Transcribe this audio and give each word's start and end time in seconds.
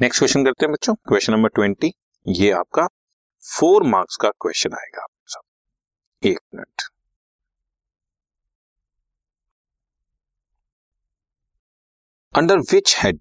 Next 0.00 0.20
question 0.20 0.44
करते 0.44 0.64
हैं 0.66 0.72
बच्चों। 0.72 0.94
क्वेश्चन 0.94 1.32
नंबर 1.32 1.48
ट्वेंटी 1.48 1.90
ये 2.26 2.50
आपका 2.50 2.86
फोर 3.44 3.82
मार्क्स 3.82 4.16
का 4.16 4.30
क्वेश्चन 4.30 4.74
आएगा। 4.74 5.06
सब 5.26 6.26
एक 6.26 6.38
minute 6.54 6.82
under 12.34 12.58
which 12.72 12.94
head 12.98 13.20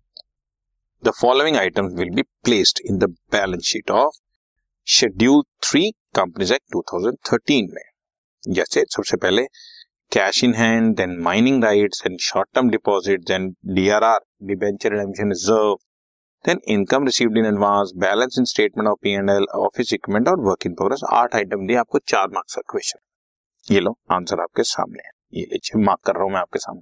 the 1.04 1.11
following 1.21 1.57
item 1.57 1.86
will 2.00 2.10
be 2.16 2.21
placed 2.21 2.82
in 2.86 2.98
the 2.98 3.10
balance 3.32 3.64
sheet 3.64 3.92
of 3.92 4.20
schedule 4.88 5.42
three 5.64 5.89
companies 6.16 6.54
act 6.54 6.76
2013 6.76 7.73
में? 7.73 7.84
जैसे 8.44 8.86
सबसे 8.89 9.18
पहले 9.18 9.46
cash 10.12 10.44
in 10.44 10.54
hand 10.54 10.96
then 10.98 11.18
mining 11.21 11.64
rights 11.64 12.04
and 12.05 12.20
short 12.20 12.50
term 12.56 12.70
deposit 12.70 13.28
then 13.28 13.50
DRR 13.73 14.20
debenture 14.43 14.92
redemption 14.92 15.29
reserve 15.29 15.78
then 16.46 16.60
income 16.68 17.06
received 17.06 17.38
in 17.38 17.46
advance 17.46 17.92
balance 17.98 18.36
in 18.40 18.46
statement 18.46 18.90
of 18.90 19.00
P 19.04 19.12
and 19.12 19.30
L 19.30 19.46
office 19.56 19.94
equipment 19.94 20.28
और 20.28 20.40
work 20.42 20.66
in 20.66 20.74
progress 20.74 21.02
आठ 21.14 21.36
item 21.36 21.66
दिए 21.68 21.76
आपको 21.78 22.00
चार 22.08 22.28
marks 22.34 22.56
का 22.56 22.62
question 22.71 23.74
ये 23.74 23.80
लो 23.80 23.98
answer 24.12 24.42
आपके 24.42 24.64
सामने 24.64 25.04
है। 25.06 25.12
ये 25.34 25.46
लीजिए 25.46 25.82
मार्क 25.84 26.00
कर 26.06 26.14
रहा 26.14 26.24
हूँ 26.24 26.32
मैं 26.32 26.40
आपके 26.40 26.60
सामने। 26.60 26.82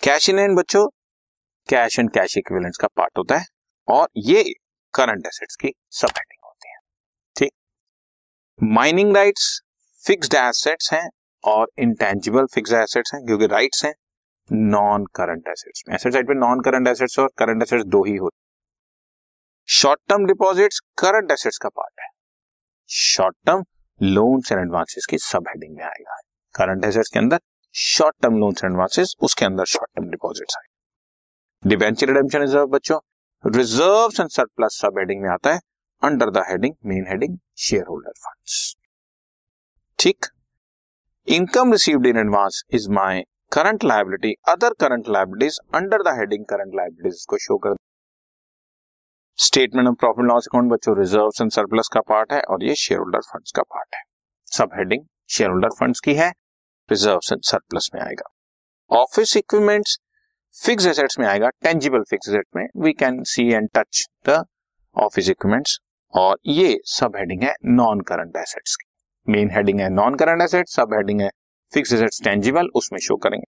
कैश 0.00 0.28
इन 0.30 0.38
एंड 0.38 0.56
बच्चों 0.58 0.86
कैश 1.68 1.98
एंड 1.98 2.10
कैश 2.10 2.36
इक्विवेलेंट्स 2.38 2.78
का 2.78 2.88
पार्ट 2.96 3.18
होता 3.18 3.36
है 3.36 3.46
और 3.88 4.08
ये 4.26 4.42
करंट 4.94 5.26
एसेट्स 5.26 5.56
की 5.56 5.72
सब 5.90 6.18
हेडिंग 6.18 6.44
होती 6.44 6.70
है। 6.70 6.76
ठीक? 7.36 7.52
माइनिंग 8.58 9.16
राइट्स 9.16 9.60
फिक्स्ड 10.02 10.34
एसेट्स 10.34 10.92
हैं 10.92 11.08
और 11.44 11.70
इंटेंजिबल 11.78 12.46
फिक्स 12.46 12.72
एसेट्स 12.72 13.14
हैं, 13.14 13.24
क्योंकि 13.26 13.46
राइट्स 13.46 13.84
हैं 13.84 13.92
नॉन 14.50 15.04
करंट 15.14 15.48
एसेट्स 15.48 15.82
में। 15.88 15.94
एसेट 15.94 16.12
साइड 16.12 16.28
पे 16.28 16.34
नॉन 16.34 16.60
करंट 16.60 16.88
एसेट्स 16.88 17.18
और 17.18 17.30
करंट 17.38 17.62
एसेट्स 17.62 17.84
दो 17.86 18.04
ही 18.04 18.16
होते 18.16 18.36
short 19.68 20.00
term 20.08 20.24
deposits 20.26 20.80
current 20.98 21.30
assets 21.30 21.58
का 21.58 21.68
पार्ट 21.68 22.00
है। 22.00 22.08
Short 22.90 23.36
term 23.46 23.64
loans 24.00 24.52
and 24.52 24.60
advances 24.60 25.06
की 25.06 25.18
सब 25.18 25.48
हेडिंग 25.48 25.76
में 25.76 25.84
आएगा। 25.84 26.16
करंट 26.54 26.84
एसेट्स 26.84 27.10
के 27.10 27.18
अंदर 27.18 27.40
short 27.74 28.16
term 28.22 28.38
loans 28.38 28.64
and 28.64 28.72
advances 28.72 29.14
उसके 29.20 29.44
अंदर 29.44 29.64
शॉर्ट 29.66 29.90
टर्म 29.96 30.10
डिपॉजिट्स 30.10 30.56
आएगा। 30.56 31.68
डिबेंचर 31.68 32.06
रिडेम्पशन 32.06 32.40
रिज़र्व 32.40 32.66
बच्चों 32.68 32.98
reserve 33.44 34.20
and 34.20 34.30
surplus 34.30 34.78
sub 34.82 34.98
heading 34.98 35.22
में 35.22 35.28
आता 35.30 35.52
है। 35.52 35.60
Under 36.02 36.30
the 36.30 36.44
heading 36.48 36.74
main 36.86 37.06
heading 37.08 37.38
share 37.58 37.84
holder 37.88 38.12
funds 38.18 38.74
ठीक? 39.98 40.26
Income 41.28 41.72
received 41.72 42.06
in 42.06 42.16
advance 42.18 42.62
is 42.70 42.90
my 42.90 43.22
current 43.52 43.84
liability 43.84 44.32
other 44.48 44.74
current 44.80 45.08
liabilities 45.08 45.58
under 45.74 46.02
the 46.02 46.14
heading 46.18 46.44
current 46.44 46.74
liabilities 46.74 47.24
को 47.28 47.38
show 47.38 47.56
कर 47.58 47.74
statement 49.38 49.88
of 49.88 49.94
profit 49.94 50.24
loss 50.24 50.46
account 50.46 50.70
बच्चों 50.72 50.96
reserve 50.98 51.42
and 51.42 51.50
surplus 51.50 51.88
का 51.92 52.00
part 52.08 52.32
है 52.32 52.40
और 52.42 52.64
ये 52.64 52.74
share 52.74 53.00
holder 53.00 53.20
funds 53.22 53.52
का 53.52 53.62
part 53.64 53.94
है। 53.94 54.02
Sub 54.48 54.70
heading 54.74 55.04
share 55.30 55.50
holder 55.50 55.70
funds 55.78 56.00
की 56.00 56.14
है 56.14 56.28
रिज़र्व 56.88 57.32
एंड 57.32 57.42
सरप्लस 57.42 57.90
में 57.94 58.00
आएगा। 58.02 58.28
ऑफ़िस 58.90 59.36
इक्विपमेंट्स 59.36 59.98
फिक्स 60.54 60.86
एसेट्स 60.86 61.18
में 61.18 61.26
आएगा 61.26 61.48
टेंजिबल 61.62 62.02
फिक्स 62.10 62.28
एसेट 62.28 62.46
में 62.56 62.66
we 62.76 62.92
can 62.94 63.22
see 63.24 63.48
and 63.52 63.68
touch 63.74 64.06
the 64.28 64.42
office 64.96 65.28
equipments 65.30 65.78
और 66.14 66.38
ये 66.48 66.78
सब 66.90 67.16
हेडिंग 67.16 67.42
है 67.42 67.54
नॉन 67.72 68.00
करंट 68.10 68.36
एसेट्स 68.36 68.76
की। 68.76 69.32
मेन 69.32 69.50
हेडिंग 69.50 69.80
है 69.80 69.88
non 69.94 70.14
current 70.16 70.42
asset 70.42 70.68
sub 70.68 70.94
heading 70.94 71.20
है 71.20 71.30
फिक्स 71.72 71.92
एसेट्स 71.92 72.22
टेंजिबल 72.24 72.68
उसमें 72.74 72.98
शो 73.00 73.16
करेंगे। 73.16 73.46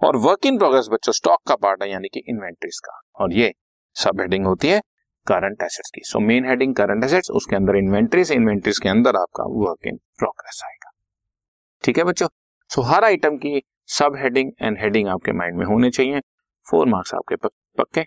और 0.00 0.16
वर्क 0.16 0.46
इन 0.46 0.58
प्रोग्रेस 0.58 0.88
बच्चों 0.92 1.12
स्टॉक 1.12 1.40
का 1.48 1.54
पार्ट 1.56 1.82
है, 1.82 1.90
यानी 1.90 2.08
कि 2.08 2.22
इन्वेंट्रीज 2.28 2.78
का। 2.78 3.00
और 3.16 3.32
ये 3.32 3.52
सब 3.96 4.20
हेडिंग 4.20 4.46
होती 4.46 4.68
है 4.68 4.80
करंट 5.26 5.62
एसेट्स 5.62 5.90
की। 5.94 6.00
So 6.04 6.20
main 6.20 6.44
heading 6.46 6.74
current 6.74 7.04
assets 7.04 7.30
उसके 7.30 7.56
अंदर 7.56 7.76
इन्वेंट्रीज 7.76 8.32
इन्वेंट्रीज 8.32 8.78
के 8.78 8.88
अंदर 8.88 9.16
आपका 9.16 9.44
वर्क 9.60 9.86
इन 9.86 9.96
प्रोग्रेस 10.18 10.60
आएगा। 10.64 10.90
ठीक 11.84 11.98
है 11.98 12.04
बच्चों? 12.04 12.28
सो 12.70 12.82
हर 12.82 13.04
आइटम 13.04 13.36
की 13.36 13.62
सब 13.88 14.16
हेडिंग 14.16 14.52
एंड 14.62 14.78
हेडिंग 14.80 15.08
आपके 15.08 15.32
माइंड 15.32 15.56
में 15.56 15.64
होने 15.66 15.90
चाहिए। 15.90 16.20
फोर 16.66 16.86
मार्क्स 16.88 17.14
आपके 17.14 17.36
पक्के? 17.36 18.04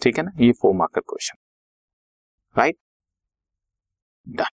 ठीक 0.00 0.18
है 0.18 0.24
ना? 0.24 0.30
ये 0.40 0.52
four 0.52 0.74
mark 0.74 0.98
question 0.98 1.38
right 2.56 2.76
done 4.26 4.56